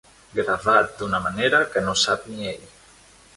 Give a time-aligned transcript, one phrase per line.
[0.37, 2.65] Gravat d'una manera que no sap ni ell.